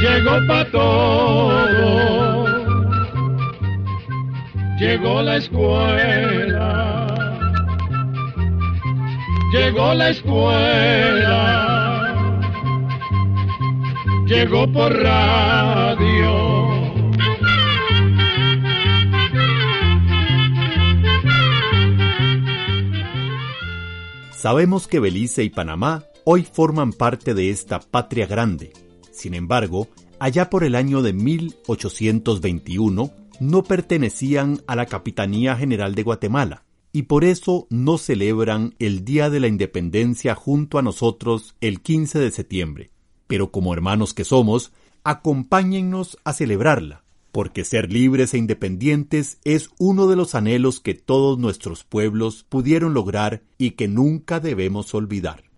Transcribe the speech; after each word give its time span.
Llegó 0.00 0.36
pa' 0.46 0.64
todo, 0.66 2.46
llegó 4.78 5.22
la 5.22 5.36
escuela, 5.38 7.08
llegó 9.52 9.94
la 9.94 10.10
escuela, 10.10 11.34
llegó 14.26 14.72
por 14.72 14.92
radio. 15.02 16.37
Sabemos 24.48 24.88
que 24.88 24.98
Belice 24.98 25.44
y 25.44 25.50
Panamá 25.50 26.04
hoy 26.24 26.42
forman 26.42 26.94
parte 26.94 27.34
de 27.34 27.50
esta 27.50 27.80
patria 27.80 28.26
grande. 28.26 28.72
Sin 29.12 29.34
embargo, 29.34 29.88
allá 30.18 30.48
por 30.48 30.64
el 30.64 30.74
año 30.74 31.02
de 31.02 31.12
1821 31.12 33.10
no 33.40 33.62
pertenecían 33.62 34.62
a 34.66 34.74
la 34.74 34.86
Capitanía 34.86 35.54
General 35.54 35.94
de 35.94 36.02
Guatemala 36.02 36.64
y 36.92 37.02
por 37.02 37.24
eso 37.24 37.66
no 37.68 37.98
celebran 37.98 38.74
el 38.78 39.04
Día 39.04 39.28
de 39.28 39.40
la 39.40 39.48
Independencia 39.48 40.34
junto 40.34 40.78
a 40.78 40.82
nosotros 40.82 41.54
el 41.60 41.82
15 41.82 42.18
de 42.18 42.30
septiembre. 42.30 42.90
Pero 43.26 43.50
como 43.50 43.74
hermanos 43.74 44.14
que 44.14 44.24
somos, 44.24 44.72
acompáñennos 45.04 46.16
a 46.24 46.32
celebrarla, 46.32 47.04
porque 47.32 47.64
ser 47.64 47.92
libres 47.92 48.34
e 48.34 48.38
independientes 48.38 49.38
es 49.44 49.70
uno 49.78 50.06
de 50.06 50.16
los 50.16 50.34
anhelos 50.34 50.80
que 50.80 50.94
todos 50.94 51.38
nuestros 51.38 51.84
pueblos 51.84 52.44
pudieron 52.48 52.94
lograr 52.94 53.42
y 53.58 53.72
que 53.72 53.88
nunca 53.88 54.40
debemos 54.40 54.94
olvidar. 54.94 55.48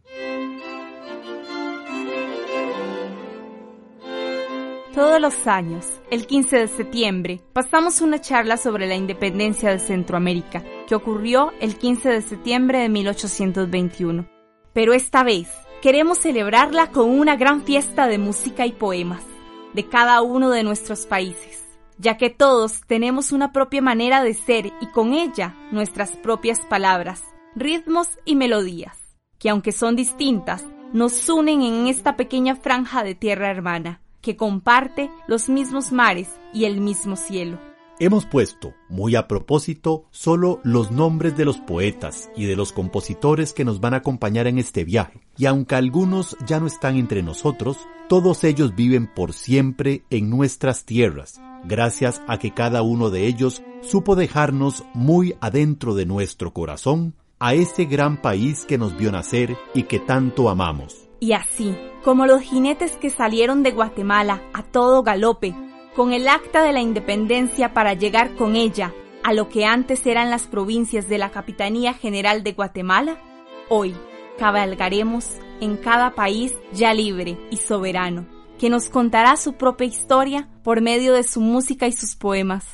Todos 4.94 5.20
los 5.20 5.46
años, 5.46 5.86
el 6.10 6.26
15 6.26 6.56
de 6.56 6.68
septiembre, 6.68 7.40
pasamos 7.52 8.00
una 8.00 8.20
charla 8.20 8.56
sobre 8.56 8.88
la 8.88 8.96
independencia 8.96 9.70
de 9.70 9.78
Centroamérica, 9.78 10.64
que 10.88 10.96
ocurrió 10.96 11.52
el 11.60 11.78
15 11.78 12.08
de 12.08 12.22
septiembre 12.22 12.80
de 12.80 12.88
1821. 12.88 14.28
Pero 14.72 14.92
esta 14.92 15.22
vez, 15.22 15.48
queremos 15.80 16.18
celebrarla 16.18 16.90
con 16.90 17.08
una 17.08 17.36
gran 17.36 17.62
fiesta 17.62 18.08
de 18.08 18.18
música 18.18 18.66
y 18.66 18.72
poemas, 18.72 19.22
de 19.74 19.88
cada 19.88 20.20
uno 20.22 20.50
de 20.50 20.64
nuestros 20.64 21.06
países, 21.06 21.59
ya 22.00 22.16
que 22.16 22.30
todos 22.30 22.80
tenemos 22.86 23.30
una 23.30 23.52
propia 23.52 23.82
manera 23.82 24.24
de 24.24 24.34
ser 24.34 24.72
y 24.80 24.86
con 24.86 25.12
ella 25.12 25.54
nuestras 25.70 26.16
propias 26.16 26.60
palabras, 26.60 27.22
ritmos 27.54 28.08
y 28.24 28.36
melodías, 28.36 28.96
que 29.38 29.50
aunque 29.50 29.72
son 29.72 29.96
distintas, 29.96 30.64
nos 30.92 31.28
unen 31.28 31.62
en 31.62 31.86
esta 31.86 32.16
pequeña 32.16 32.56
franja 32.56 33.04
de 33.04 33.14
tierra 33.14 33.50
hermana 33.50 34.00
que 34.22 34.36
comparte 34.36 35.10
los 35.28 35.48
mismos 35.48 35.92
mares 35.92 36.28
y 36.52 36.64
el 36.64 36.80
mismo 36.80 37.16
cielo. 37.16 37.58
Hemos 37.98 38.24
puesto, 38.24 38.74
muy 38.88 39.14
a 39.14 39.28
propósito, 39.28 40.06
solo 40.10 40.60
los 40.64 40.90
nombres 40.90 41.36
de 41.36 41.44
los 41.44 41.58
poetas 41.58 42.30
y 42.34 42.46
de 42.46 42.56
los 42.56 42.72
compositores 42.72 43.52
que 43.52 43.66
nos 43.66 43.80
van 43.80 43.92
a 43.92 43.98
acompañar 43.98 44.46
en 44.46 44.58
este 44.58 44.84
viaje, 44.84 45.20
y 45.36 45.44
aunque 45.44 45.74
algunos 45.74 46.34
ya 46.46 46.60
no 46.60 46.66
están 46.66 46.96
entre 46.96 47.22
nosotros, 47.22 47.76
todos 48.08 48.42
ellos 48.44 48.74
viven 48.74 49.06
por 49.06 49.34
siempre 49.34 50.02
en 50.08 50.30
nuestras 50.30 50.86
tierras, 50.86 51.42
gracias 51.64 52.22
a 52.26 52.38
que 52.38 52.52
cada 52.52 52.82
uno 52.82 53.10
de 53.10 53.26
ellos 53.26 53.62
supo 53.82 54.16
dejarnos 54.16 54.84
muy 54.94 55.34
adentro 55.40 55.94
de 55.94 56.06
nuestro 56.06 56.52
corazón 56.52 57.14
a 57.38 57.54
ese 57.54 57.86
gran 57.86 58.20
país 58.20 58.64
que 58.66 58.78
nos 58.78 58.96
vio 58.96 59.10
nacer 59.10 59.56
y 59.74 59.84
que 59.84 59.98
tanto 59.98 60.50
amamos. 60.50 61.08
Y 61.20 61.32
así, 61.32 61.76
como 62.04 62.26
los 62.26 62.42
jinetes 62.42 62.96
que 62.96 63.10
salieron 63.10 63.62
de 63.62 63.72
Guatemala 63.72 64.42
a 64.52 64.62
todo 64.62 65.02
galope, 65.02 65.54
con 65.94 66.12
el 66.12 66.28
acta 66.28 66.62
de 66.62 66.72
la 66.72 66.80
independencia 66.80 67.74
para 67.74 67.94
llegar 67.94 68.34
con 68.36 68.56
ella 68.56 68.94
a 69.22 69.32
lo 69.32 69.48
que 69.48 69.66
antes 69.66 70.06
eran 70.06 70.30
las 70.30 70.46
provincias 70.46 71.08
de 71.08 71.18
la 71.18 71.30
Capitanía 71.30 71.94
General 71.94 72.42
de 72.42 72.52
Guatemala, 72.52 73.18
hoy 73.68 73.94
cabalgaremos 74.38 75.26
en 75.60 75.76
cada 75.76 76.14
país 76.14 76.54
ya 76.72 76.94
libre 76.94 77.38
y 77.50 77.58
soberano, 77.58 78.26
que 78.60 78.68
nos 78.68 78.90
contará 78.90 79.38
su 79.38 79.54
propia 79.54 79.86
historia 79.86 80.46
por 80.62 80.82
medio 80.82 81.14
de 81.14 81.22
su 81.22 81.40
música 81.40 81.86
y 81.86 81.92
sus 81.92 82.14
poemas. 82.14 82.66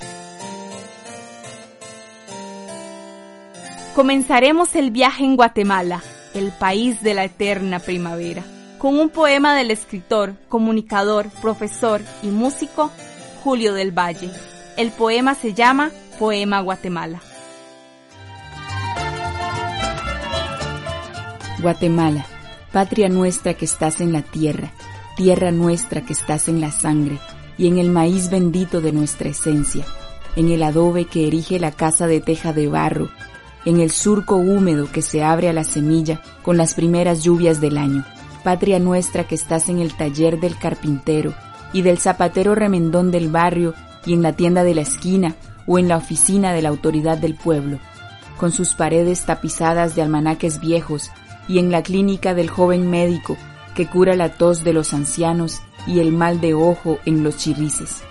Comenzaremos 3.95 4.75
el 4.75 4.91
viaje 4.91 5.25
en 5.25 5.37
Guatemala, 5.37 6.03
el 6.35 6.51
país 6.51 7.05
de 7.05 7.15
la 7.15 7.23
eterna 7.23 7.79
primavera, 7.79 8.43
con 8.79 8.99
un 8.99 9.11
poema 9.11 9.55
del 9.55 9.71
escritor, 9.71 10.35
comunicador, 10.49 11.29
profesor 11.41 12.01
y 12.21 12.31
músico 12.31 12.91
Julio 13.45 13.73
del 13.73 13.97
Valle. 13.97 14.33
El 14.77 14.91
poema 14.91 15.37
se 15.37 15.55
llama 15.55 15.93
Poema 16.19 16.63
Guatemala. 16.63 17.21
Guatemala, 21.63 22.27
patria 22.73 23.09
nuestra 23.09 23.55
que 23.55 23.67
estás 23.67 24.01
en 24.01 24.13
la 24.13 24.23
tierra, 24.23 24.73
tierra 25.17 25.51
nuestra 25.51 26.03
que 26.03 26.13
estás 26.13 26.49
en 26.49 26.61
la 26.61 26.71
sangre 26.71 27.19
y 27.59 27.67
en 27.67 27.79
el 27.79 27.91
maíz 27.91 28.31
bendito 28.31 28.81
de 28.81 28.93
nuestra 28.93 29.31
esencia, 29.31 29.85
en 30.37 30.51
el 30.51 30.63
adobe 30.63 31.07
que 31.07 31.27
erige 31.27 31.59
la 31.59 31.73
casa 31.73 32.07
de 32.07 32.21
teja 32.21 32.53
de 32.53 32.69
barro 32.69 33.09
en 33.67 33.81
el 33.81 33.91
surco 33.91 34.37
húmedo 34.37 34.91
que 34.91 35.03
se 35.03 35.23
abre 35.23 35.49
a 35.49 35.53
la 35.53 35.65
semilla 35.65 36.23
con 36.43 36.57
las 36.57 36.75
primeras 36.75 37.23
lluvias 37.25 37.61
del 37.61 37.77
año. 37.77 38.05
Patria 38.45 38.79
nuestra 38.79 39.25
que 39.25 39.35
estás 39.35 39.69
en 39.69 39.81
el 39.81 39.93
taller 39.95 40.39
del 40.39 40.57
carpintero 40.57 41.35
y 41.73 41.83
del 41.83 41.99
zapatero 41.99 42.55
remendón 42.55 43.11
del 43.11 43.29
barrio 43.29 43.75
y 44.07 44.15
en 44.15 44.23
la 44.23 44.35
tienda 44.35 44.63
de 44.63 44.77
la 44.77 44.83
esquina 44.83 45.35
o 45.67 45.81
en 45.81 45.89
la 45.89 45.97
oficina 45.97 46.53
de 46.53 46.63
la 46.63 46.69
autoridad 46.69 47.19
del 47.19 47.35
pueblo, 47.35 47.81
con 48.39 48.53
sus 48.53 48.75
paredes 48.75 49.25
tapizadas 49.27 49.97
de 49.97 50.03
almanaques 50.03 50.61
viejos 50.61 51.11
y 51.49 51.59
en 51.59 51.73
la 51.73 51.83
clínica 51.83 52.35
del 52.35 52.49
joven 52.49 52.89
médico 52.89 53.37
que 53.77 53.87
cura 53.87 54.17
la 54.17 54.31
tos 54.31 54.65
de 54.65 54.73
los 54.73 54.95
ancianos 54.95 55.61
y 55.87 56.01
el 56.01 56.11
mal 56.11 56.41
de 56.41 56.55
ojo 56.55 56.99
en 57.05 57.23
los 57.23 57.37
chirrices. 57.37 58.03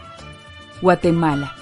Guatemala, 0.81 1.53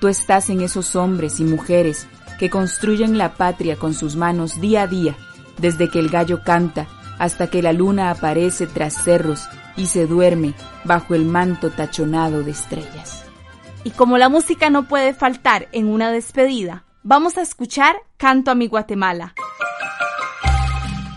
tú 0.00 0.08
estás 0.08 0.50
en 0.50 0.60
esos 0.60 0.96
hombres 0.96 1.38
y 1.38 1.44
mujeres 1.44 2.08
que 2.38 2.50
construyen 2.50 3.16
la 3.16 3.34
patria 3.34 3.76
con 3.76 3.94
sus 3.94 4.16
manos 4.16 4.60
día 4.60 4.82
a 4.82 4.86
día, 4.88 5.16
desde 5.58 5.88
que 5.88 6.00
el 6.00 6.10
gallo 6.10 6.42
canta 6.42 6.88
hasta 7.18 7.46
que 7.46 7.62
la 7.62 7.72
luna 7.72 8.10
aparece 8.10 8.66
tras 8.66 9.04
cerros 9.04 9.48
y 9.76 9.86
se 9.86 10.06
duerme 10.06 10.54
bajo 10.82 11.14
el 11.14 11.24
manto 11.24 11.70
tachonado 11.70 12.42
de 12.42 12.50
estrellas. 12.50 13.24
Y 13.84 13.90
como 13.90 14.18
la 14.18 14.28
música 14.28 14.68
no 14.68 14.88
puede 14.88 15.14
faltar 15.14 15.68
en 15.70 15.86
una 15.86 16.10
despedida, 16.10 16.84
vamos 17.04 17.38
a 17.38 17.42
escuchar 17.42 17.94
Canto 18.16 18.50
a 18.50 18.54
mi 18.56 18.66
Guatemala, 18.66 19.34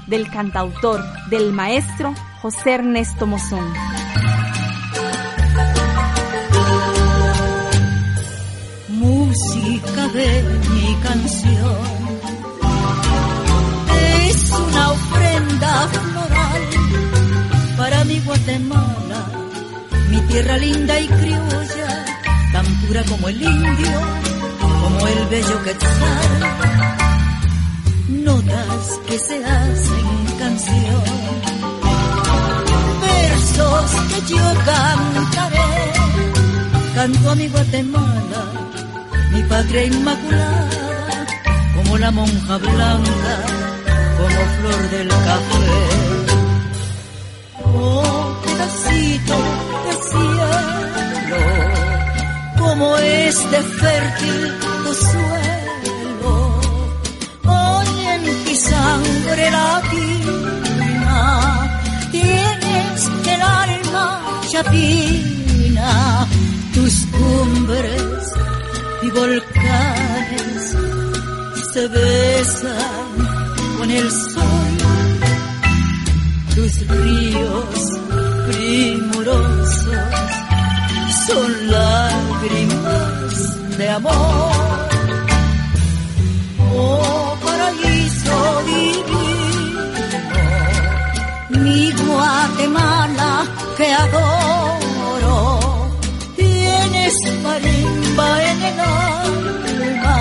del 0.05 0.29
cantautor, 0.29 1.01
del 1.29 1.51
maestro 1.51 2.13
José 2.41 2.75
Ernesto 2.75 3.25
Mozón. 3.25 3.73
música 9.37 10.07
de 10.09 10.43
mi 10.73 10.95
canción. 11.03 11.77
Es 14.29 14.51
una 14.51 14.91
ofrenda 14.91 15.87
floral 15.87 16.63
para 17.77 18.03
mi 18.05 18.19
Guatemala, 18.19 19.21
mi 20.09 20.19
tierra 20.21 20.57
linda 20.57 20.99
y 20.99 21.07
criolla, 21.07 22.05
tan 22.53 22.65
pura 22.81 23.03
como 23.03 23.29
el 23.29 23.41
indio, 23.41 23.99
como 24.81 25.07
el 25.07 25.25
bello 25.29 25.63
quetzal. 25.63 26.31
Notas 28.09 28.99
que 29.07 29.19
se 29.19 29.43
hacen 29.43 30.07
canción, 30.39 31.03
versos 33.53 33.91
que 34.09 34.33
yo 34.33 34.43
cantaré 34.65 35.93
canto 36.95 37.29
a 37.29 37.35
mi 37.35 37.47
Guatemala, 37.47 38.41
mi 39.31 39.43
patria 39.43 39.85
inmaculada, 39.85 41.25
como 41.75 41.97
la 41.97 42.11
monja 42.11 42.57
blanca, 42.57 43.35
como 44.17 44.39
flor 44.57 44.89
del 44.89 45.07
café. 45.07 45.79
Oh, 47.63 48.35
pedacito 48.43 49.37
de 49.85 49.93
cielo, 50.09 51.41
como 52.57 52.97
este 52.97 53.61
fértil 53.61 54.53
tu 54.83 54.93
suelo, 54.93 56.59
hoy 57.45 58.05
en 58.13 58.23
mi 58.45 58.55
sangre 58.55 59.51
latina, 59.51 60.56
el 63.25 63.41
alma 63.41 64.21
chapina 64.49 66.27
tus 66.73 67.05
cumbres 67.07 68.33
y 69.03 69.09
volcanes 69.09 70.77
se 71.73 71.87
besan 71.87 73.07
con 73.77 73.91
el 73.91 74.11
sol, 74.11 74.77
tus 76.55 76.87
ríos 76.87 77.99
primorosos 78.47 79.87
son 81.27 81.71
lágrimas 81.71 83.77
de 83.77 83.89
amor. 83.89 84.51
Oh 86.73 87.26
Guatemala 92.17 93.45
que 93.77 93.93
adoro 93.93 94.57
marimba 97.43 98.29
en 98.51 98.59
el 98.69 98.79
alma, 98.79 100.19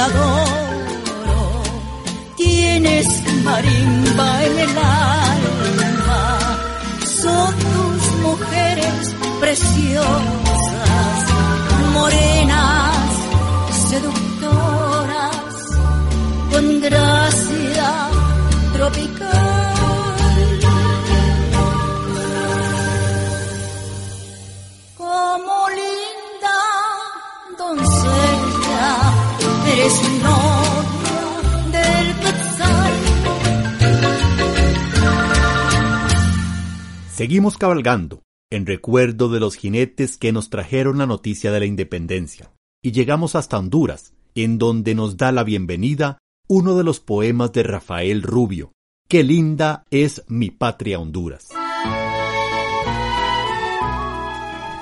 adoro. 0.00 1.62
Tienes 2.36 3.06
marimba 3.44 4.44
en 4.44 4.58
el 4.58 4.78
alma, 4.78 6.38
son 7.22 7.54
tus 7.74 8.02
mujeres 8.22 9.14
preciosas, 9.40 11.16
morenas, 11.92 13.10
seductoras, 13.90 15.56
con 16.50 16.80
gracia 16.80 17.90
tropical. 18.72 19.19
Seguimos 37.20 37.58
cabalgando, 37.58 38.22
en 38.50 38.64
recuerdo 38.64 39.28
de 39.28 39.40
los 39.40 39.54
jinetes 39.54 40.16
que 40.16 40.32
nos 40.32 40.48
trajeron 40.48 40.96
la 40.96 41.04
noticia 41.04 41.52
de 41.52 41.60
la 41.60 41.66
independencia, 41.66 42.50
y 42.82 42.92
llegamos 42.92 43.34
hasta 43.34 43.58
Honduras, 43.58 44.14
en 44.34 44.56
donde 44.56 44.94
nos 44.94 45.18
da 45.18 45.30
la 45.30 45.44
bienvenida 45.44 46.16
uno 46.48 46.78
de 46.78 46.82
los 46.82 46.98
poemas 46.98 47.52
de 47.52 47.62
Rafael 47.62 48.22
Rubio, 48.22 48.72
Qué 49.06 49.22
linda 49.22 49.84
es 49.90 50.24
mi 50.28 50.50
patria 50.50 50.98
Honduras. 50.98 51.50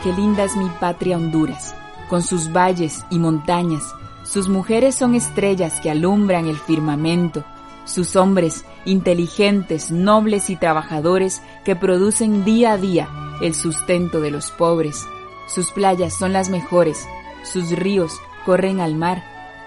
Qué 0.04 0.12
linda 0.12 0.44
es 0.44 0.56
mi 0.56 0.68
patria 0.78 1.16
Honduras, 1.16 1.74
con 2.08 2.22
sus 2.22 2.52
valles 2.52 3.04
y 3.10 3.18
montañas, 3.18 3.82
sus 4.22 4.48
mujeres 4.48 4.94
son 4.94 5.16
estrellas 5.16 5.80
que 5.80 5.90
alumbran 5.90 6.46
el 6.46 6.56
firmamento, 6.56 7.44
sus 7.84 8.14
hombres 8.14 8.64
inteligentes, 8.88 9.90
nobles 9.90 10.48
y 10.50 10.56
trabajadores 10.56 11.42
que 11.64 11.76
producen 11.76 12.44
día 12.44 12.72
a 12.72 12.78
día 12.78 13.08
el 13.42 13.54
sustento 13.54 14.20
de 14.20 14.30
los 14.30 14.50
pobres. 14.50 15.06
Sus 15.46 15.70
playas 15.70 16.14
son 16.14 16.32
las 16.32 16.48
mejores, 16.48 17.06
sus 17.42 17.70
ríos 17.70 18.12
corren 18.44 18.80
al 18.80 18.94
mar, 18.94 19.22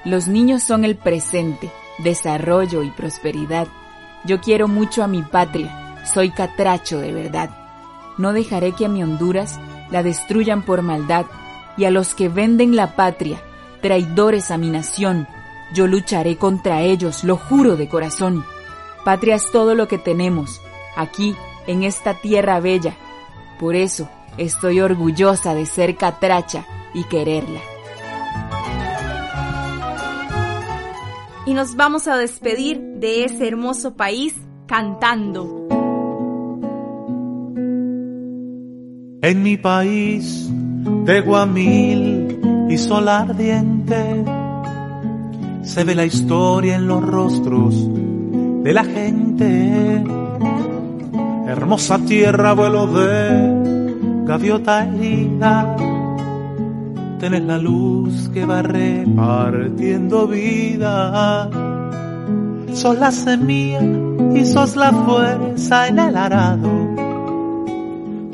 los 0.05 0.27
niños 0.27 0.63
son 0.63 0.83
el 0.85 0.95
presente, 0.95 1.69
desarrollo 1.99 2.83
y 2.83 2.89
prosperidad. 2.89 3.67
Yo 4.25 4.41
quiero 4.41 4.67
mucho 4.67 5.03
a 5.03 5.07
mi 5.07 5.21
patria, 5.21 5.95
soy 6.11 6.31
catracho 6.31 6.99
de 6.99 7.13
verdad. 7.13 7.51
No 8.17 8.33
dejaré 8.33 8.73
que 8.73 8.85
a 8.85 8.89
mi 8.89 9.03
Honduras 9.03 9.59
la 9.91 10.03
destruyan 10.03 10.63
por 10.63 10.81
maldad 10.81 11.25
y 11.77 11.85
a 11.85 11.91
los 11.91 12.15
que 12.15 12.27
venden 12.27 12.75
la 12.75 12.95
patria, 12.95 13.41
traidores 13.81 14.51
a 14.51 14.57
mi 14.57 14.69
nación, 14.69 15.27
yo 15.73 15.87
lucharé 15.87 16.35
contra 16.37 16.81
ellos, 16.81 17.23
lo 17.23 17.37
juro 17.37 17.77
de 17.77 17.87
corazón. 17.87 18.43
Patria 19.03 19.35
es 19.35 19.51
todo 19.51 19.75
lo 19.75 19.87
que 19.87 19.97
tenemos, 19.97 20.61
aquí, 20.95 21.35
en 21.67 21.83
esta 21.83 22.13
tierra 22.15 22.59
bella. 22.59 22.95
Por 23.59 23.75
eso 23.75 24.09
estoy 24.37 24.79
orgullosa 24.79 25.53
de 25.53 25.65
ser 25.65 25.95
catracha 25.95 26.65
y 26.93 27.03
quererla. 27.05 27.59
Y 31.45 31.53
nos 31.53 31.75
vamos 31.75 32.07
a 32.07 32.17
despedir 32.17 32.79
de 32.79 33.25
ese 33.25 33.47
hermoso 33.47 33.95
país 33.95 34.35
cantando. 34.67 35.67
En 39.23 39.43
mi 39.43 39.57
país 39.57 40.47
de 40.51 41.21
Guamil 41.21 42.39
y 42.69 42.77
sol 42.77 43.07
ardiente 43.07 44.23
se 45.63 45.83
ve 45.83 45.95
la 45.95 46.05
historia 46.05 46.75
en 46.75 46.87
los 46.87 47.03
rostros 47.03 47.89
de 48.63 48.73
la 48.73 48.83
gente. 48.83 50.03
Hermosa 51.47 51.99
tierra, 51.99 52.53
vuelo 52.53 52.87
de 52.87 54.23
gaviota 54.25 54.85
herida. 54.85 55.75
Tenés 57.19 57.43
la 57.43 57.57
luz 57.57 58.29
que 58.33 58.45
va 58.45 58.61
repartiendo 58.61 60.27
vida. 60.27 61.49
Sos 62.73 62.97
la 62.97 63.11
semilla 63.11 63.81
y 64.33 64.45
sos 64.45 64.75
la 64.75 64.91
fuerza 64.91 65.87
en 65.87 65.99
el 65.99 66.15
arado. 66.15 66.69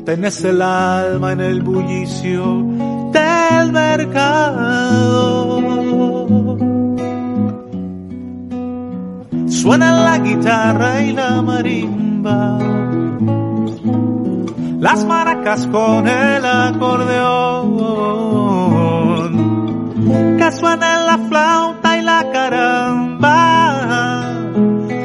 Tenés 0.04 0.44
el 0.44 0.62
alma 0.62 1.32
en 1.32 1.40
el 1.40 1.62
bullicio 1.62 2.64
del 3.12 3.72
mercado 3.72 5.47
Suena 9.62 9.90
la 9.90 10.18
guitarra 10.18 11.02
y 11.02 11.12
la 11.12 11.42
marimba, 11.42 12.58
las 14.78 15.04
maracas 15.04 15.66
con 15.66 16.06
el 16.06 16.46
acordeón. 16.46 17.68
que 20.38 20.52
suena 20.52 21.04
la 21.06 21.18
flauta 21.28 21.98
y 21.98 22.02
la 22.02 22.30
caramba, 22.32 23.48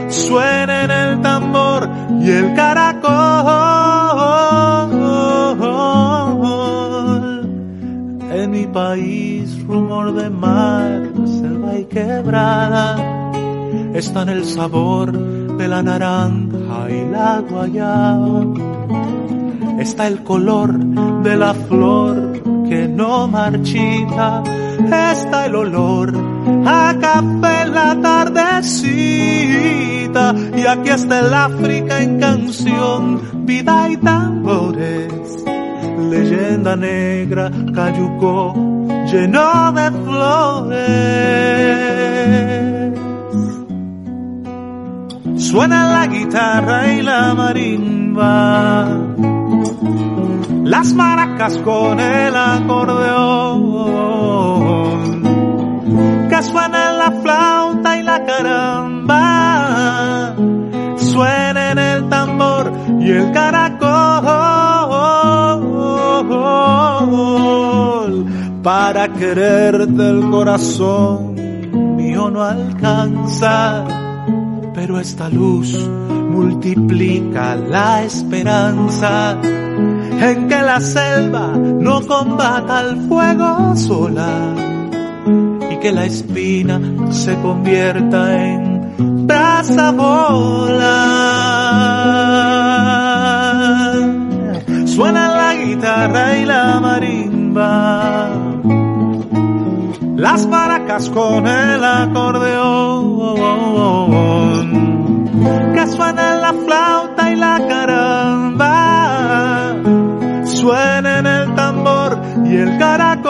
suenen 0.09 0.91
el 0.91 1.21
tambor 1.21 1.89
y 2.21 2.29
el 2.29 2.53
caracol. 2.53 2.93
En 8.31 8.51
mi 8.51 8.67
país, 8.67 9.63
rumor 9.65 10.13
de 10.13 10.29
mar, 10.29 11.09
selva 11.25 11.75
y 11.79 11.85
quebrada, 11.85 13.12
están 13.93 14.29
el 14.29 14.45
sabor 14.45 15.11
de 15.11 15.67
la 15.67 15.83
naranja 15.83 16.89
y 16.89 17.05
la 17.11 17.41
guayaba. 17.47 18.43
Está 19.79 20.07
el 20.07 20.23
color 20.23 20.77
de 21.23 21.35
la 21.35 21.53
flor 21.53 22.41
que 22.69 22.87
no 22.87 23.27
marchita. 23.27 24.43
Está 25.11 25.45
el 25.45 25.55
olor 25.55 26.13
a 26.65 26.95
café 26.99 27.61
en 27.63 27.73
la 27.73 27.99
tardecita. 28.01 29.13
Y 30.55 30.65
aquí 30.65 30.89
está 30.89 31.19
el 31.19 31.33
África 31.33 32.01
en 32.01 32.19
canción, 32.19 33.45
vida 33.45 33.89
y 33.89 33.97
tambores. 33.97 35.13
Leyenda 36.09 36.75
negra, 36.75 37.51
cayuco 37.73 38.53
lleno 39.11 39.71
de 39.73 39.91
flores. 39.91 41.43
Suena 45.53 45.85
la 45.85 46.07
guitarra 46.07 46.91
y 46.95 47.03
la 47.03 47.35
marimba, 47.35 48.87
las 50.63 50.93
maracas 50.95 51.59
con 51.59 51.99
el 51.99 52.35
acordeón, 52.35 53.61
que 56.27 56.41
suena 56.41 56.93
la 56.93 57.11
flauta 57.21 57.99
y 57.99 58.01
la 58.01 58.25
caramba, 58.25 59.13
suena 60.97 61.71
en 61.73 61.77
el 61.77 62.09
tambor 62.09 62.73
y 62.99 63.11
el 63.11 63.31
caracol, 63.31 63.91
para 68.63 69.07
quererte 69.09 70.09
el 70.09 70.31
corazón 70.31 71.35
mío 71.95 72.31
no 72.31 72.41
alcanza 72.41 74.02
pero 74.85 74.99
esta 74.99 75.29
luz 75.29 75.71
multiplica 76.29 77.55
la 77.55 78.03
esperanza 78.03 79.39
en 79.41 80.49
que 80.49 80.61
la 80.61 80.81
selva 80.81 81.53
no 81.55 82.05
combata 82.05 82.79
al 82.79 83.07
fuego 83.07 83.77
sola 83.77 84.53
y 85.71 85.77
que 85.77 85.89
la 85.89 86.03
espina 86.03 86.81
se 87.11 87.33
convierta 87.39 88.45
en 88.45 89.25
brasa 89.25 89.91
bola. 89.93 90.89
Suena 94.85 95.33
la 95.33 95.55
guitarra 95.63 96.37
y 96.39 96.45
la 96.45 96.79
marimba 96.81 98.33
las 100.23 100.47
maracas 100.47 101.09
con 101.09 101.45
el 101.45 101.83
acordeón, 101.83 103.03
que 105.73 105.87
suena 105.87 106.35
la 106.35 106.53
flauta 106.53 107.31
y 107.31 107.35
la 107.35 107.59
caramba, 107.67 108.75
suena 110.45 111.19
en 111.19 111.27
el 111.27 111.53
tambor 111.55 112.21
y 112.45 112.55
el 112.55 112.77
caracol, 112.77 113.23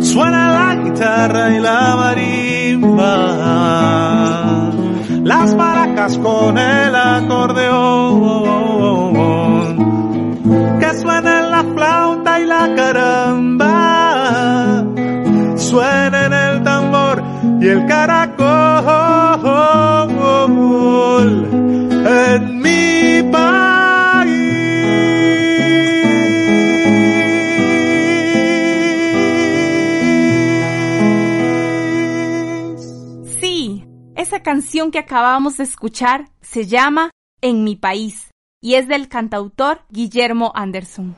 suena 0.00 0.50
la 0.58 0.74
guitarra 0.82 1.50
y 1.50 1.58
la 1.60 1.96
marimba, 1.96 3.14
las 5.24 5.54
maracas 5.54 6.18
con 6.18 6.58
el 6.58 6.94
acordeón, 6.94 8.69
y 17.60 17.68
el 17.68 17.86
caracol 17.86 18.40
en 22.06 22.62
mi 22.62 23.22
país. 23.30 24.30
Sí, 33.40 33.84
esa 34.16 34.42
canción 34.42 34.90
que 34.90 34.98
acabamos 34.98 35.58
de 35.58 35.64
escuchar 35.64 36.30
se 36.40 36.66
llama 36.66 37.10
En 37.42 37.64
mi 37.64 37.76
país 37.76 38.30
y 38.62 38.74
es 38.74 38.88
del 38.88 39.08
cantautor 39.08 39.82
Guillermo 39.90 40.52
Anderson. 40.54 41.14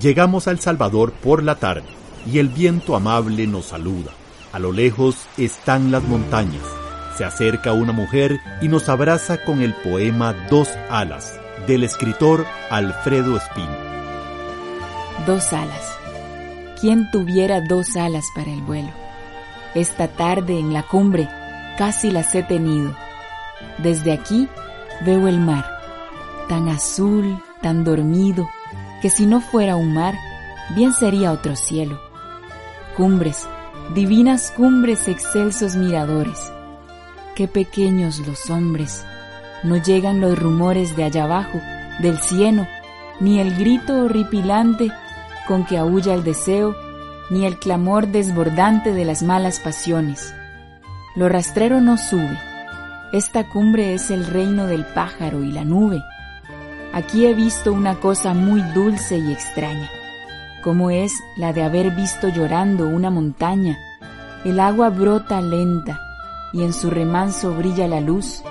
Llegamos 0.00 0.46
a 0.46 0.52
El 0.52 0.60
Salvador 0.60 1.12
por 1.12 1.42
la 1.42 1.56
tarde 1.56 1.88
y 2.26 2.38
el 2.38 2.48
viento 2.48 2.94
amable 2.94 3.46
nos 3.48 3.66
saluda. 3.66 4.12
A 4.52 4.58
lo 4.58 4.70
lejos 4.70 5.16
están 5.38 5.90
las 5.90 6.02
montañas. 6.02 6.62
Se 7.16 7.24
acerca 7.24 7.72
una 7.72 7.92
mujer 7.92 8.38
y 8.60 8.68
nos 8.68 8.90
abraza 8.90 9.44
con 9.44 9.62
el 9.62 9.72
poema 9.72 10.34
Dos 10.50 10.68
alas 10.90 11.40
del 11.66 11.84
escritor 11.84 12.44
Alfredo 12.70 13.36
Espino. 13.36 13.76
Dos 15.26 15.52
alas. 15.54 15.98
¿Quién 16.80 17.10
tuviera 17.10 17.62
dos 17.62 17.96
alas 17.96 18.24
para 18.34 18.50
el 18.50 18.60
vuelo? 18.60 18.90
Esta 19.74 20.08
tarde 20.08 20.58
en 20.58 20.74
la 20.74 20.82
cumbre 20.82 21.28
casi 21.78 22.10
las 22.10 22.34
he 22.34 22.42
tenido. 22.42 22.94
Desde 23.78 24.12
aquí 24.12 24.48
veo 25.06 25.28
el 25.28 25.40
mar, 25.40 25.64
tan 26.48 26.68
azul, 26.68 27.42
tan 27.62 27.84
dormido, 27.84 28.50
que 29.00 29.08
si 29.08 29.24
no 29.24 29.40
fuera 29.40 29.76
un 29.76 29.94
mar, 29.94 30.14
bien 30.74 30.92
sería 30.92 31.32
otro 31.32 31.56
cielo. 31.56 32.00
Cumbres, 32.96 33.46
divinas 33.94 34.52
cumbres, 34.56 35.08
excelsos 35.08 35.76
miradores. 35.76 36.52
Qué 37.34 37.48
pequeños 37.48 38.18
los 38.26 38.50
hombres. 38.50 39.04
No 39.62 39.76
llegan 39.76 40.20
los 40.20 40.38
rumores 40.38 40.96
de 40.96 41.04
allá 41.04 41.24
abajo, 41.24 41.60
del 42.00 42.18
cieno, 42.18 42.66
ni 43.20 43.38
el 43.38 43.54
grito 43.56 44.04
horripilante 44.04 44.90
con 45.46 45.64
que 45.64 45.78
aúlla 45.78 46.14
el 46.14 46.24
deseo, 46.24 46.74
ni 47.30 47.46
el 47.46 47.58
clamor 47.58 48.08
desbordante 48.08 48.92
de 48.92 49.04
las 49.04 49.22
malas 49.22 49.60
pasiones. 49.60 50.34
Lo 51.14 51.28
rastrero 51.28 51.80
no 51.80 51.98
sube. 51.98 52.38
Esta 53.12 53.48
cumbre 53.48 53.94
es 53.94 54.10
el 54.10 54.26
reino 54.26 54.66
del 54.66 54.84
pájaro 54.84 55.44
y 55.44 55.52
la 55.52 55.64
nube. 55.64 56.02
Aquí 56.92 57.26
he 57.26 57.34
visto 57.34 57.72
una 57.72 57.96
cosa 57.96 58.34
muy 58.34 58.60
dulce 58.74 59.18
y 59.18 59.32
extraña, 59.32 59.88
como 60.62 60.90
es 60.90 61.12
la 61.36 61.52
de 61.52 61.62
haber 61.62 61.90
visto 61.90 62.28
llorando 62.28 62.88
una 62.88 63.10
montaña. 63.10 63.78
El 64.44 64.60
agua 64.60 64.90
brota 64.90 65.40
lenta 65.40 66.00
y 66.52 66.62
en 66.62 66.72
su 66.72 66.90
remanso 66.90 67.54
brilla 67.54 67.88
la 67.88 68.00
luz. 68.00 68.42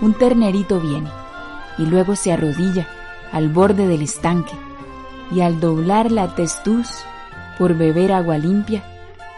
Un 0.00 0.14
ternerito 0.14 0.80
viene 0.80 1.10
y 1.76 1.86
luego 1.86 2.16
se 2.16 2.32
arrodilla 2.32 2.86
al 3.32 3.48
borde 3.48 3.86
del 3.86 4.02
estanque 4.02 4.54
y 5.30 5.40
al 5.40 5.60
doblar 5.60 6.10
la 6.10 6.34
testuz 6.34 6.88
por 7.58 7.74
beber 7.74 8.12
agua 8.12 8.38
limpia, 8.38 8.82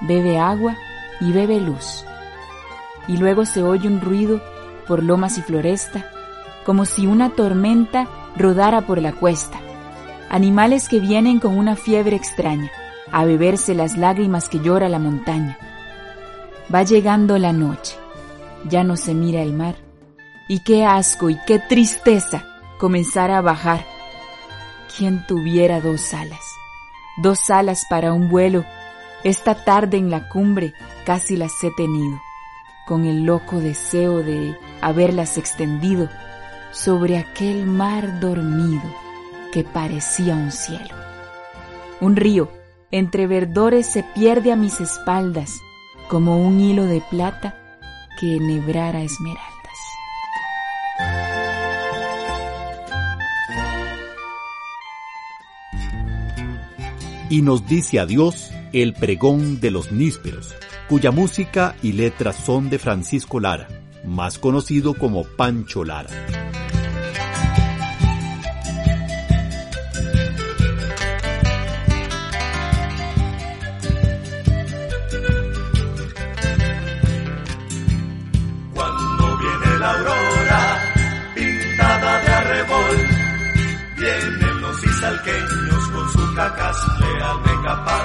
bebe 0.03 0.39
agua 0.39 0.77
y 1.21 1.33
bebe 1.33 1.61
luz. 1.61 2.05
Y 3.09 3.17
luego 3.17 3.45
se 3.45 3.63
oye 3.63 3.89
un 3.89 4.01
ruido 4.01 4.41
por 4.87 5.03
lomas 5.03 5.39
y 5.39 5.43
floresta, 5.43 6.05
como 6.65 6.85
si 6.85 7.07
una 7.07 7.31
tormenta 7.31 8.07
rodara 8.37 8.83
por 8.83 9.01
la 9.01 9.13
cuesta. 9.13 9.59
Animales 10.33 10.89
que 10.89 11.01
vienen 11.01 11.41
con 11.41 11.59
una 11.59 11.75
fiebre 11.75 12.15
extraña, 12.15 12.71
a 13.11 13.25
beberse 13.25 13.75
las 13.75 13.97
lágrimas 13.97 14.49
que 14.49 14.61
llora 14.61 14.89
la 14.89 15.01
montaña. 15.01 15.59
Va 16.73 16.85
llegando 16.85 17.37
la 17.37 17.53
noche, 17.53 17.97
ya 18.69 18.85
no 18.85 18.97
se 18.97 19.13
mira 19.13 19.43
el 19.43 19.53
mar, 19.53 19.75
y 20.47 20.61
qué 20.61 20.85
asco 20.85 21.31
y 21.31 21.39
qué 21.49 21.59
tristeza 21.59 22.45
comenzar 22.79 23.33
a 23.33 23.41
bajar. 23.41 23.85
¿Quién 24.97 25.27
tuviera 25.27 25.81
dos 25.81 26.15
alas? 26.15 26.45
Dos 27.21 27.51
alas 27.51 27.85
para 27.91 28.13
un 28.13 28.29
vuelo. 28.29 28.65
Esta 29.25 29.57
tarde 29.65 29.97
en 29.97 30.11
la 30.11 30.29
cumbre 30.29 30.75
casi 31.05 31.37
las 31.37 31.53
he 31.65 31.73
tenido, 31.73 32.21
con 32.87 33.05
el 33.05 33.25
loco 33.25 33.59
deseo 33.59 34.19
de 34.19 34.57
haberlas 34.81 35.39
extendido 35.39 36.09
sobre 36.71 37.19
aquel 37.19 37.67
mar 37.67 38.21
dormido 38.21 39.10
que 39.53 39.65
parecía 39.65 40.35
un 40.35 40.53
cielo. 40.53 40.95
Un 42.01 42.17
río 42.17 42.51
entre 42.91 43.27
verdores 43.27 43.87
se 43.87 44.03
pierde 44.03 44.53
a 44.53 44.57
mis 44.57 44.81
espaldas 44.81 45.53
como 46.09 46.45
un 46.45 46.61
hilo 46.61 46.87
de 46.87 47.03
plata 47.11 47.57
que 48.19 48.37
enhebrara 48.37 49.03
esmeraldas. 49.03 49.51
y 57.31 57.43
nos 57.43 57.67
dice 57.67 58.01
adiós 58.01 58.51
el 58.73 58.93
pregón 58.93 59.61
de 59.61 59.71
los 59.71 59.93
nísperos, 59.93 60.53
cuya 60.89 61.13
música 61.13 61.77
y 61.81 61.93
letras 61.93 62.37
son 62.37 62.69
de 62.69 62.79
Francisco 62.79 63.41
Lara, 63.41 63.69
más 64.05 64.39
conocido 64.39 64.95
como 64.95 65.25
Pancho 65.25 65.85
Lara. 65.85 66.11
Vienen 84.19 84.61
los 84.61 84.85
isalqueños 84.85 85.89
con 85.93 86.13
su 86.13 86.35
cacastle 86.35 87.23
al 87.23 87.41
mecapal, 87.41 87.85
traen 87.87 88.00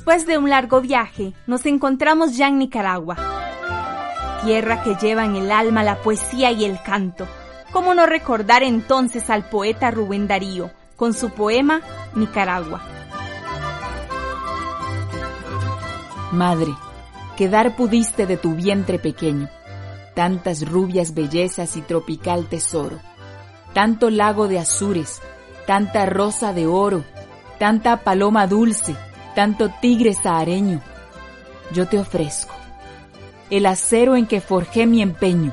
Después 0.00 0.24
de 0.24 0.38
un 0.38 0.48
largo 0.48 0.80
viaje, 0.80 1.34
nos 1.46 1.66
encontramos 1.66 2.34
ya 2.34 2.48
en 2.48 2.56
Nicaragua, 2.56 3.18
tierra 4.42 4.82
que 4.82 4.94
lleva 4.94 5.26
en 5.26 5.36
el 5.36 5.52
alma 5.52 5.82
la 5.82 6.00
poesía 6.00 6.50
y 6.52 6.64
el 6.64 6.80
canto. 6.82 7.28
¿Cómo 7.70 7.92
no 7.92 8.06
recordar 8.06 8.62
entonces 8.62 9.28
al 9.28 9.50
poeta 9.50 9.90
Rubén 9.90 10.26
Darío 10.26 10.70
con 10.96 11.12
su 11.12 11.28
poema 11.28 11.82
Nicaragua? 12.14 12.80
Madre, 16.32 16.72
quedar 17.36 17.76
pudiste 17.76 18.26
de 18.26 18.38
tu 18.38 18.54
vientre 18.54 18.98
pequeño, 18.98 19.50
tantas 20.14 20.66
rubias 20.66 21.12
bellezas 21.12 21.76
y 21.76 21.82
tropical 21.82 22.46
tesoro, 22.46 22.98
tanto 23.74 24.08
lago 24.08 24.48
de 24.48 24.60
azures, 24.60 25.20
tanta 25.66 26.06
rosa 26.06 26.54
de 26.54 26.66
oro, 26.66 27.04
tanta 27.58 27.98
paloma 27.98 28.46
dulce, 28.46 28.96
tanto 29.34 29.70
tigre 29.80 30.14
sahareño. 30.14 30.80
Yo 31.72 31.86
te 31.86 31.98
ofrezco 31.98 32.60
el 33.50 33.66
acero 33.66 34.14
en 34.16 34.26
que 34.26 34.40
forjé 34.40 34.86
mi 34.86 35.02
empeño, 35.02 35.52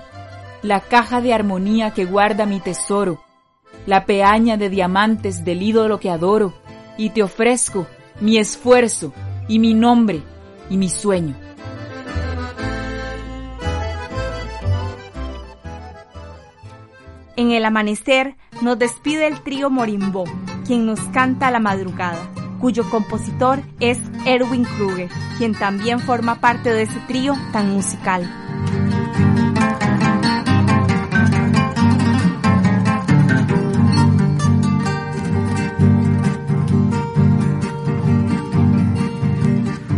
la 0.61 0.81
caja 0.81 1.19
de 1.19 1.33
armonía 1.33 1.91
que 1.91 2.05
guarda 2.05 2.45
mi 2.45 2.59
tesoro, 2.59 3.19
la 3.85 4.05
peaña 4.05 4.55
de 4.55 4.69
diamantes 4.69 5.43
del 5.43 5.63
ídolo 5.63 5.99
que 5.99 6.11
adoro, 6.11 6.53
y 6.95 7.09
te 7.09 7.23
ofrezco 7.23 7.87
mi 8.19 8.37
esfuerzo 8.37 9.13
y 9.47 9.59
mi 9.59 9.73
nombre 9.73 10.21
y 10.69 10.77
mi 10.77 10.89
sueño. 10.89 11.35
En 17.35 17.51
el 17.51 17.65
amanecer 17.65 18.35
nos 18.61 18.79
despide 18.79 19.27
el 19.27 19.41
trío 19.41 19.69
Morimbó, 19.69 20.23
quien 20.65 20.87
nos 20.87 20.99
canta 21.09 21.51
la 21.51 21.59
madrugada, 21.59 22.31
cuyo 22.59 22.89
compositor 22.89 23.61
es 23.79 23.99
Erwin 24.25 24.63
Kruger, 24.63 25.09
quien 25.37 25.53
también 25.53 25.99
forma 25.99 26.39
parte 26.39 26.71
de 26.73 26.83
ese 26.83 26.99
trío 27.07 27.35
tan 27.51 27.71
musical. 27.71 28.29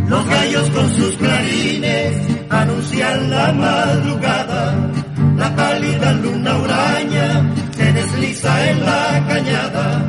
Los 0.08 0.28
gallos 0.28 0.70
con 0.72 0.90
sus 0.90 1.18
clarines 1.18 2.30
anuncian 2.50 3.30
la 3.30 3.54
madrugada. 3.54 4.92
La 5.38 5.56
pálida 5.56 6.14
luna 6.14 6.58
huraña 6.58 7.54
se 7.72 7.94
desliza 7.94 8.72
en 8.72 8.86
la 8.86 9.26
cañada. 9.28 10.09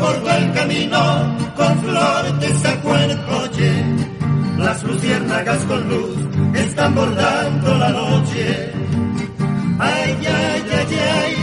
Abordó 0.00 0.30
el 0.30 0.52
camino 0.54 1.36
con 1.54 1.78
flor 1.80 2.24
en 2.24 3.10
el 3.10 3.22
coche. 3.26 3.84
Las 4.56 4.82
luciérnagas 4.82 5.58
con 5.64 5.88
luz 5.90 6.16
están 6.54 6.94
bordando 6.94 7.74
la 7.74 7.90
noche. 7.90 8.72
Ay, 9.78 10.16
ay, 10.20 10.62
ay, 10.78 10.98
ay, 11.18 11.34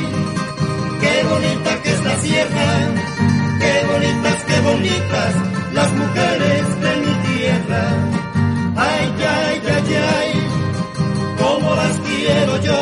qué 1.02 1.24
bonita 1.30 1.82
que 1.84 1.89
es 1.91 2.04
la 2.04 2.15
sierra. 2.17 2.70
Qué 3.60 3.74
bonitas, 3.91 4.38
qué 4.48 4.60
bonitas 4.62 5.34
las 5.74 5.91
mujeres 5.93 6.82
de 6.82 6.91
mi 7.04 7.13
tierra. 7.28 7.84
Ay, 8.76 9.13
ay, 9.20 9.62
ay, 9.76 9.96
ay, 10.17 10.32
cómo 11.38 11.76
las 11.76 11.96
quiero 12.00 12.62
yo. 12.63 12.82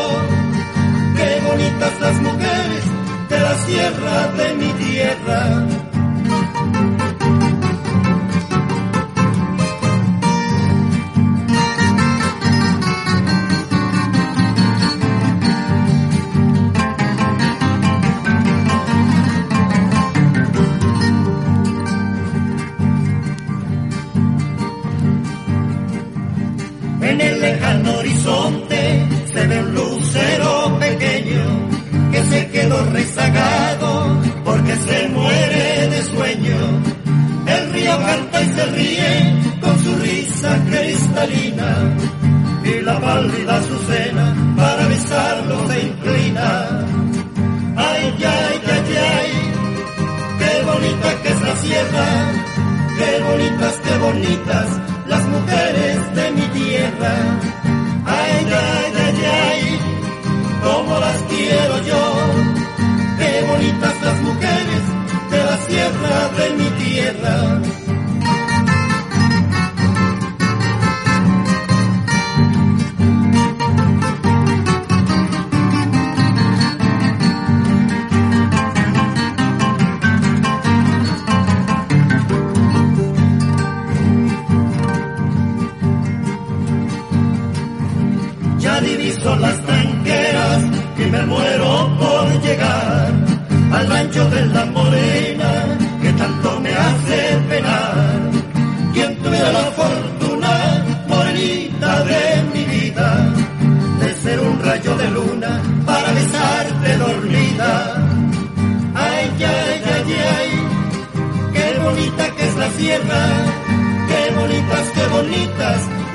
Qué 1.17 1.41
bonitas 1.45 1.99
las 1.99 2.15
mujeres 2.21 2.94
de 3.35 3.41
la 3.41 3.55
sierra 3.65 4.27
de 4.37 4.53
mi 4.55 4.71
tierra. 4.73 5.84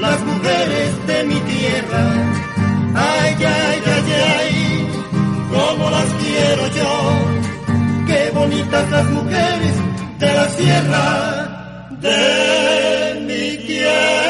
Las 0.00 0.20
mujeres 0.24 1.06
de 1.06 1.24
mi 1.24 1.40
tierra. 1.40 2.04
Ay, 2.94 3.34
ay, 3.38 3.82
ay, 3.86 4.12
ay, 4.38 4.88
cómo 5.50 5.90
las 5.90 6.08
quiero 6.14 6.66
yo. 6.68 6.92
Qué 8.06 8.30
bonitas 8.34 8.90
las 8.90 9.10
mujeres 9.10 9.74
de 10.18 10.34
la 10.34 10.48
sierra 10.48 11.88
de 12.00 13.20
mi 13.26 13.66
tierra. 13.66 14.20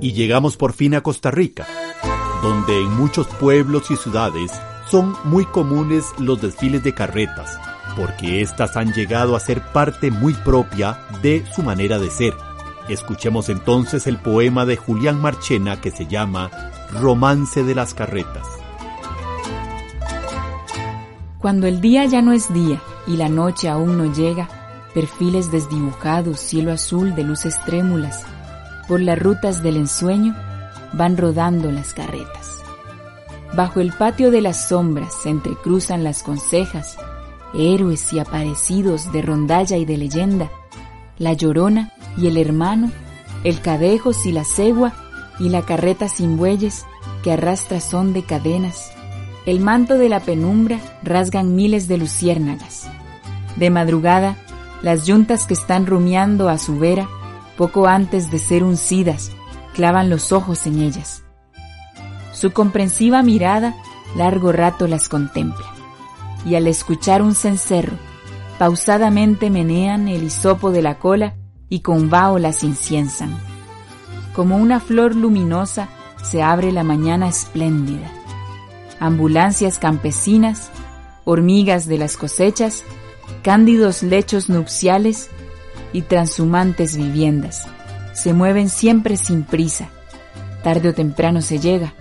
Y 0.00 0.12
llegamos 0.12 0.56
por 0.56 0.72
fin 0.72 0.94
a 0.94 1.02
Costa 1.02 1.30
Rica, 1.30 1.66
donde 2.42 2.80
en 2.80 2.92
muchos 2.94 3.26
pueblos 3.26 3.90
y 3.90 3.96
ciudades 3.96 4.52
son 4.90 5.16
muy 5.24 5.44
comunes 5.46 6.04
los 6.18 6.40
desfiles 6.40 6.82
de 6.84 6.94
carretas, 6.94 7.58
porque 7.96 8.42
éstas 8.42 8.76
han 8.76 8.92
llegado 8.92 9.34
a 9.34 9.40
ser 9.40 9.62
parte 9.72 10.10
muy 10.10 10.34
propia 10.34 10.98
de 11.22 11.44
su 11.54 11.62
manera 11.62 11.98
de 11.98 12.10
ser. 12.10 12.34
Escuchemos 12.88 13.48
entonces 13.48 14.06
el 14.06 14.18
poema 14.18 14.64
de 14.64 14.76
Julián 14.76 15.20
Marchena 15.20 15.80
que 15.80 15.90
se 15.90 16.06
llama 16.06 16.50
Romance 16.92 17.64
de 17.64 17.74
las 17.74 17.94
Carretas. 17.94 18.46
Cuando 21.38 21.66
el 21.66 21.80
día 21.80 22.04
ya 22.04 22.22
no 22.22 22.32
es 22.32 22.52
día 22.52 22.80
y 23.06 23.16
la 23.16 23.28
noche 23.28 23.68
aún 23.68 23.98
no 23.98 24.12
llega, 24.12 24.48
perfiles 24.94 25.50
desdibujados, 25.50 26.40
cielo 26.40 26.72
azul 26.72 27.14
de 27.14 27.24
luces 27.24 27.58
trémulas, 27.64 28.24
por 28.88 29.00
las 29.00 29.18
rutas 29.18 29.62
del 29.62 29.76
ensueño 29.76 30.34
van 30.92 31.16
rodando 31.16 31.70
las 31.70 31.92
carretas. 31.92 32.62
Bajo 33.54 33.80
el 33.80 33.92
patio 33.92 34.30
de 34.30 34.40
las 34.40 34.68
sombras 34.68 35.12
se 35.22 35.30
entrecruzan 35.30 36.04
las 36.04 36.22
consejas, 36.22 36.98
héroes 37.56 38.12
y 38.12 38.18
aparecidos 38.18 39.12
de 39.12 39.22
rondalla 39.22 39.76
y 39.76 39.84
de 39.84 39.96
leyenda, 39.96 40.50
la 41.18 41.32
llorona 41.32 41.92
y 42.16 42.26
el 42.26 42.36
hermano, 42.36 42.90
el 43.44 43.60
cadejos 43.60 44.26
y 44.26 44.32
la 44.32 44.44
cegua 44.44 44.92
y 45.38 45.48
la 45.48 45.62
carreta 45.62 46.08
sin 46.08 46.36
bueyes 46.36 46.84
que 47.22 47.32
arrastra 47.32 47.80
son 47.80 48.12
de 48.12 48.22
cadenas. 48.22 48.92
El 49.46 49.60
manto 49.60 49.94
de 49.94 50.08
la 50.08 50.20
penumbra 50.20 50.80
rasgan 51.02 51.54
miles 51.54 51.88
de 51.88 51.98
luciérnagas. 51.98 52.88
De 53.56 53.70
madrugada, 53.70 54.36
las 54.82 55.06
yuntas 55.06 55.46
que 55.46 55.54
están 55.54 55.86
rumiando 55.86 56.48
a 56.48 56.58
su 56.58 56.78
vera, 56.78 57.08
poco 57.56 57.86
antes 57.86 58.30
de 58.30 58.38
ser 58.38 58.64
uncidas, 58.64 59.30
clavan 59.74 60.10
los 60.10 60.32
ojos 60.32 60.66
en 60.66 60.80
ellas. 60.80 61.22
Su 62.32 62.52
comprensiva 62.52 63.22
mirada 63.22 63.74
largo 64.16 64.52
rato 64.52 64.86
las 64.86 65.08
contempla, 65.08 65.66
y 66.46 66.54
al 66.54 66.66
escuchar 66.66 67.20
un 67.20 67.34
cencerro, 67.34 67.98
pausadamente 68.58 69.50
menean 69.50 70.08
el 70.08 70.22
hisopo 70.22 70.70
de 70.70 70.80
la 70.80 70.98
cola 70.98 71.34
y 71.68 71.80
con 71.80 72.08
vaho 72.08 72.38
las 72.38 72.64
inciensan. 72.64 73.36
Como 74.34 74.56
una 74.56 74.80
flor 74.80 75.14
luminosa 75.14 75.90
se 76.22 76.42
abre 76.42 76.72
la 76.72 76.84
mañana 76.84 77.28
espléndida. 77.28 78.10
Ambulancias 79.00 79.78
campesinas, 79.78 80.70
hormigas 81.26 81.86
de 81.86 81.98
las 81.98 82.16
cosechas, 82.16 82.84
cándidos 83.42 84.02
lechos 84.02 84.48
nupciales 84.48 85.28
y 85.92 86.00
transhumantes 86.00 86.96
viviendas 86.96 87.66
se 88.16 88.32
mueven 88.32 88.70
siempre 88.70 89.18
sin 89.18 89.44
prisa. 89.44 89.90
Tarde 90.64 90.88
o 90.88 90.94
temprano 90.94 91.42
se 91.42 91.58
llega. 91.58 91.92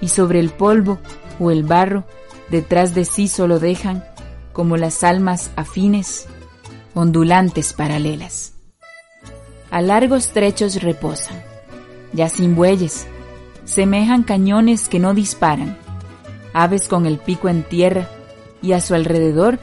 Y 0.00 0.08
sobre 0.08 0.40
el 0.40 0.48
polvo 0.48 0.98
o 1.38 1.50
el 1.50 1.62
barro, 1.62 2.04
detrás 2.50 2.94
de 2.94 3.04
sí 3.04 3.28
solo 3.28 3.58
dejan, 3.58 4.04
como 4.52 4.76
las 4.76 5.04
almas 5.04 5.50
afines, 5.56 6.26
ondulantes 6.94 7.72
paralelas. 7.72 8.54
A 9.70 9.82
largos 9.82 10.30
trechos 10.30 10.82
reposan, 10.82 11.42
ya 12.12 12.28
sin 12.28 12.54
bueyes, 12.54 13.06
semejan 13.64 14.22
cañones 14.22 14.88
que 14.88 14.98
no 14.98 15.12
disparan, 15.12 15.76
aves 16.52 16.88
con 16.88 17.04
el 17.04 17.18
pico 17.18 17.48
en 17.48 17.62
tierra, 17.62 18.08
y 18.62 18.72
a 18.72 18.80
su 18.80 18.94
alrededor 18.94 19.58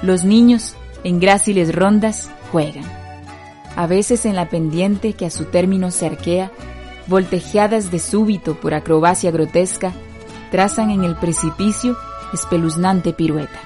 los 0.00 0.24
niños, 0.24 0.74
en 1.04 1.20
gráciles 1.20 1.74
rondas, 1.74 2.30
juegan. 2.50 2.84
A 3.76 3.86
veces 3.86 4.24
en 4.24 4.34
la 4.34 4.48
pendiente 4.48 5.12
que 5.12 5.26
a 5.26 5.30
su 5.30 5.44
término 5.44 5.90
se 5.90 6.06
arquea, 6.06 6.50
voltejeadas 7.06 7.90
de 7.90 7.98
súbito 7.98 8.54
por 8.54 8.74
acrobacia 8.74 9.30
grotesca, 9.30 9.92
trazan 10.50 10.90
en 10.90 11.04
el 11.04 11.16
precipicio 11.16 11.96
espeluznante 12.32 13.12
pirueta. 13.12 13.60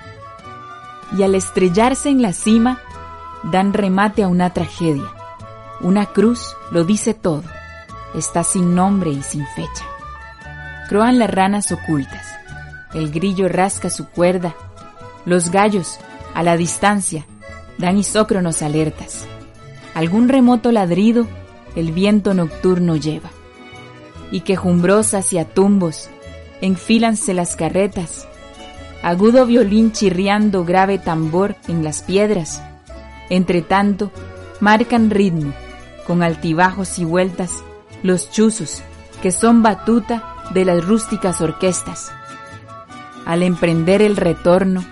Y 1.17 1.23
al 1.23 1.35
estrellarse 1.35 2.09
en 2.09 2.23
la 2.23 2.33
cima, 2.33 2.81
dan 3.45 3.73
remate 3.73 4.23
a 4.23 4.29
una 4.29 4.53
tragedia. 4.53 5.11
Una 5.81 6.07
cruz 6.07 6.55
lo 6.71 6.85
dice 6.85 7.15
todo, 7.15 7.45
está 8.15 8.45
sin 8.45 8.75
nombre 8.75 9.11
y 9.11 9.23
sin 9.23 9.47
fecha. 9.49 9.85
Croan 10.89 11.19
las 11.19 11.31
ranas 11.31 11.73
ocultas, 11.73 12.27
el 12.95 13.11
grillo 13.11 13.49
rasca 13.49 13.91
su 13.91 14.09
cuerda, 14.09 14.55
los 15.25 15.51
gallos, 15.51 15.99
a 16.35 16.43
la 16.43 16.57
distancia, 16.57 17.27
dan 17.79 17.99
isócronos 17.99 18.63
alertas. 18.63 19.27
Algún 19.95 20.29
remoto 20.29 20.73
ladrido 20.73 21.27
el 21.75 21.93
viento 21.93 22.35
nocturno 22.35 22.97
lleva. 22.97 23.31
Y 24.31 24.41
quejumbrosas 24.41 25.33
y 25.33 25.39
a 25.39 25.45
tumbos 25.47 26.09
enfílanse 26.61 27.35
las 27.35 27.57
carretas, 27.57 28.29
agudo 29.03 29.47
violín 29.47 29.93
chirriando 29.93 30.65
grave 30.65 30.99
tambor 30.99 31.57
en 31.69 31.85
las 31.85 32.03
piedras. 32.03 32.63
Entre 33.31 33.63
tanto, 33.63 34.13
marcan 34.61 35.11
ritmo, 35.11 35.53
con 36.07 36.23
altibajos 36.23 36.99
y 36.99 37.05
vueltas, 37.05 37.63
los 38.03 38.31
chuzos, 38.31 38.83
que 39.23 39.33
son 39.33 39.63
batuta 39.63 40.37
de 40.55 40.65
las 40.65 40.85
rústicas 40.85 41.41
orquestas. 41.41 42.13
Al 43.25 43.43
emprender 43.43 44.03
el 44.03 44.17
retorno, 44.17 44.85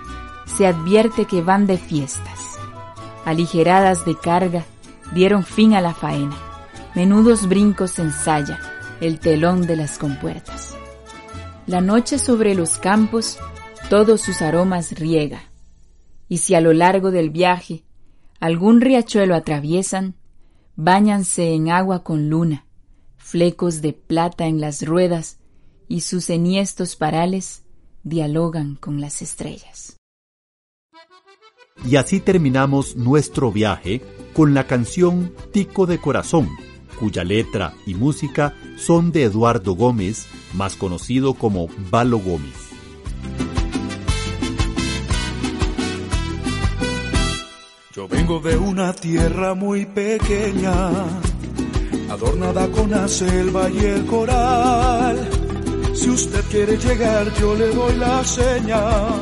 se 0.46 0.66
advierte 0.66 1.24
que 1.24 1.42
van 1.42 1.66
de 1.66 1.78
fiestas. 1.78 2.58
Aligeradas 3.24 4.04
de 4.04 4.16
carga, 4.16 4.64
dieron 5.12 5.44
fin 5.44 5.74
a 5.74 5.80
la 5.80 5.94
faena. 5.94 6.36
Menudos 6.94 7.48
brincos 7.48 7.98
ensaya 7.98 8.58
el 9.00 9.20
telón 9.20 9.66
de 9.66 9.76
las 9.76 9.98
compuertas. 9.98 10.74
La 11.66 11.80
noche 11.80 12.18
sobre 12.18 12.54
los 12.54 12.78
campos 12.78 13.38
todos 13.90 14.20
sus 14.20 14.40
aromas 14.40 14.92
riega, 14.92 15.50
y 16.28 16.38
si 16.38 16.54
a 16.54 16.60
lo 16.60 16.72
largo 16.72 17.10
del 17.10 17.30
viaje 17.30 17.82
algún 18.38 18.80
riachuelo 18.80 19.34
atraviesan, 19.34 20.14
báñanse 20.76 21.54
en 21.54 21.70
agua 21.70 22.04
con 22.04 22.30
luna, 22.30 22.66
flecos 23.16 23.82
de 23.82 23.92
plata 23.92 24.46
en 24.46 24.60
las 24.60 24.86
ruedas 24.86 25.40
y 25.88 26.02
sus 26.02 26.30
enhiestos 26.30 26.94
parales 26.94 27.64
dialogan 28.04 28.76
con 28.76 29.00
las 29.00 29.22
estrellas. 29.22 29.96
Y 31.84 31.96
así 31.96 32.20
terminamos 32.20 32.94
nuestro 32.94 33.50
viaje 33.50 34.02
con 34.34 34.54
la 34.54 34.68
canción 34.68 35.34
Tico 35.52 35.86
de 35.86 35.98
Corazón, 35.98 36.48
cuya 37.00 37.24
letra 37.24 37.74
y 37.86 37.94
música 37.94 38.54
son 38.76 39.10
de 39.10 39.24
Eduardo 39.24 39.74
Gómez, 39.74 40.28
más 40.54 40.76
conocido 40.76 41.34
como 41.34 41.66
Balo 41.90 42.20
Gómez. 42.20 42.69
Vengo 48.30 48.48
de 48.48 48.56
una 48.56 48.92
tierra 48.92 49.54
muy 49.54 49.86
pequeña, 49.86 50.90
adornada 52.08 52.68
con 52.70 52.88
la 52.88 53.08
selva 53.08 53.68
y 53.68 53.78
el 53.78 54.06
coral. 54.06 55.28
Si 55.94 56.10
usted 56.10 56.44
quiere 56.48 56.76
llegar, 56.76 57.32
yo 57.40 57.56
le 57.56 57.70
doy 57.70 57.96
la 57.96 58.22
señal. 58.22 59.20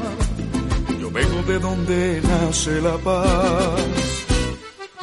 Yo 1.00 1.10
vengo 1.10 1.42
de 1.42 1.58
donde 1.58 2.20
nace 2.22 2.82
la 2.82 2.98
paz. 2.98 3.80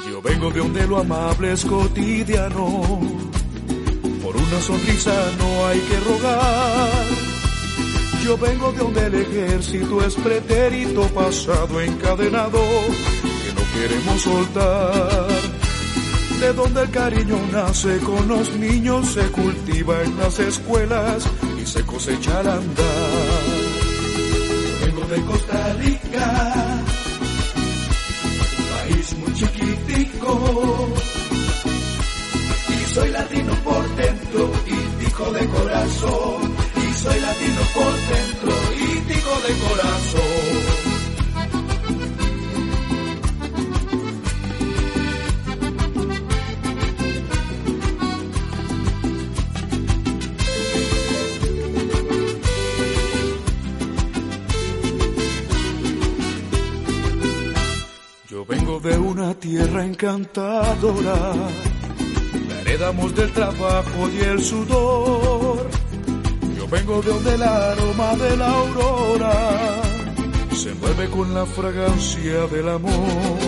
Yo 0.08 0.22
vengo 0.22 0.52
de 0.52 0.60
donde 0.60 0.86
lo 0.86 1.00
amable 1.00 1.54
es 1.54 1.66
cotidiano. 1.66 3.00
Por 4.22 4.36
una 4.36 4.62
sonrisa 4.62 5.16
no 5.40 5.66
hay 5.66 5.80
que 5.80 6.00
rogar. 6.02 7.06
Yo 8.24 8.38
vengo 8.38 8.72
de 8.72 8.78
donde 8.78 9.06
el 9.08 9.16
ejército 9.16 10.06
es 10.06 10.14
pretérito 10.14 11.02
pasado 11.08 11.82
encadenado 11.82 12.60
queremos 13.76 14.22
soltar. 14.22 15.28
De 16.40 16.54
donde 16.54 16.82
el 16.84 16.90
cariño 16.92 17.38
nace 17.52 17.98
con 18.00 18.28
los 18.28 18.52
niños, 18.58 19.08
se 19.14 19.24
cultiva 19.32 20.02
en 20.04 20.18
las 20.18 20.38
escuelas 20.40 21.26
y 21.62 21.66
se 21.66 21.82
cosecha 21.86 22.40
al 22.40 22.50
andar. 22.50 23.54
Vengo 24.82 25.06
de 25.08 25.22
Costa 25.22 25.74
Rica, 25.80 26.84
país 28.74 29.16
muy 29.18 29.34
chiquitico, 29.34 30.90
y 32.70 32.94
soy 32.94 33.10
latino 33.12 33.54
por 33.64 33.96
dentro 33.96 34.52
y 34.68 35.06
tico 35.06 35.32
de 35.32 35.48
corazón, 35.48 36.56
y 36.76 36.94
soy 36.94 37.20
latino 37.20 37.62
por 37.74 37.94
dentro 38.14 38.54
y 38.76 39.14
tico 39.14 39.34
de 39.48 39.54
corazón. 39.68 40.85
De 58.86 58.96
una 59.00 59.34
tierra 59.34 59.84
encantadora, 59.84 61.16
la 62.48 62.62
heredamos 62.62 63.16
del 63.16 63.32
trabajo 63.32 64.10
y 64.16 64.20
el 64.20 64.40
sudor. 64.44 65.68
Yo 66.56 66.68
vengo 66.68 67.02
de 67.02 67.10
donde 67.10 67.34
el 67.34 67.42
aroma 67.42 68.16
de 68.16 68.38
la 68.38 68.48
aurora 68.48 69.82
se 70.56 70.72
mueve 70.76 71.10
con 71.10 71.34
la 71.34 71.48
fragancia 71.48 72.46
del 72.46 72.70
amor. 72.70 73.40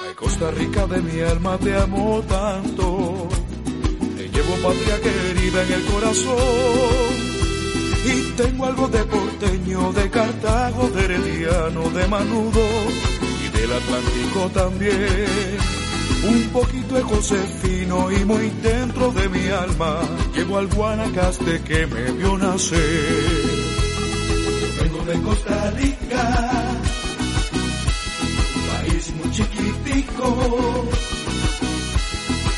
Ay, 0.00 0.14
Costa 0.14 0.50
Rica 0.50 0.86
de 0.86 1.02
mi 1.02 1.20
alma 1.20 1.58
te 1.58 1.76
amo 1.76 2.22
tanto, 2.26 3.28
te 4.16 4.30
llevo 4.30 4.54
patria 4.62 4.98
querida 5.02 5.62
en 5.62 5.72
el 5.74 5.84
corazón. 5.84 6.36
Y 8.06 8.32
tengo 8.34 8.64
algo 8.64 8.88
de 8.88 9.04
porteño, 9.04 9.92
de 9.92 10.08
Cartago, 10.08 10.88
de 10.88 11.04
Herediano, 11.04 11.90
de 11.90 12.06
Manudo 12.08 12.62
del 13.56 13.72
Atlántico 13.72 14.50
también. 14.52 15.58
Un 16.28 16.42
poquito 16.50 16.94
de 16.94 17.02
Josefino 17.02 18.10
y 18.10 18.24
muy 18.24 18.50
dentro 18.62 19.12
de 19.12 19.28
mi 19.28 19.48
alma 19.48 20.00
llevo 20.34 20.58
al 20.58 20.66
Guanacaste 20.66 21.62
que 21.62 21.86
me 21.86 22.12
vio 22.12 22.36
nacer. 22.38 23.76
Vengo 24.80 25.04
de 25.04 25.20
Costa 25.22 25.70
Rica, 25.72 26.50
país 28.72 29.12
muy 29.14 29.30
chiquitico, 29.30 30.88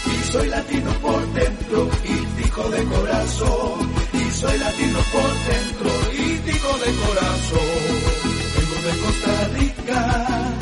y 0.07 0.33
soy 0.33 0.49
latino 0.49 0.91
por 1.01 1.33
dentro 1.33 1.91
y 2.05 2.43
tico 2.43 2.69
de 2.71 2.85
corazón, 2.85 3.93
y 4.13 4.31
soy 4.31 4.59
latino 4.59 4.99
por 5.13 5.33
dentro 5.53 5.91
y 6.13 6.39
tico 6.51 6.79
de 6.79 6.93
corazón. 7.07 7.89
Vengo 8.57 8.79
de 8.89 8.95
Costa 9.05 9.49
Rica, 9.59 10.55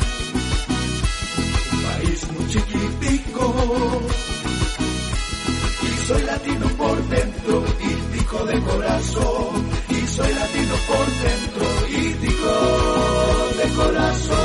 chiquitico, 3.37 4.01
y 5.83 6.07
soy 6.07 6.23
latino 6.23 6.67
por 6.77 7.07
dentro 7.07 7.63
y 7.79 8.17
tico 8.17 8.45
de 8.45 8.61
corazón, 8.61 9.65
y 9.89 10.07
soy 10.07 10.33
latino 10.33 10.75
por 10.87 11.05
dentro 11.23 11.65
y 11.89 12.13
tico 12.25 12.53
de 13.57 13.67
corazón. 13.75 14.37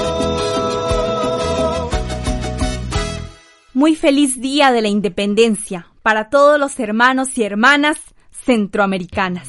Muy 3.75 3.97
feliz 3.97 4.41
Día 4.41 4.71
de 4.71 4.83
la 4.83 4.89
Independencia 4.89 5.87
para 6.03 6.31
todos 6.31 6.59
los 6.61 6.79
hermanos 6.79 7.37
y 7.39 7.43
hermanas 7.43 7.99
centroamericanas. 8.31 9.49